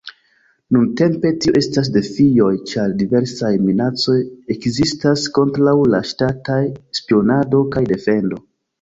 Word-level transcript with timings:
Nuntempe, 0.77 1.31
tio 1.43 1.53
estas 1.61 1.91
defioj 1.97 2.49
ĉar 2.73 2.97
diversaj 3.03 3.53
minacoj 3.67 4.17
ekzistas 4.57 5.29
kontraŭ 5.39 5.79
la 5.95 6.05
ŝtataj 6.15 6.61
spionado 7.03 7.67
kaj 7.77 7.89
defendo. 7.97 8.47